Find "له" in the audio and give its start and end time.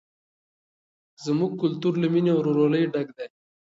2.01-2.07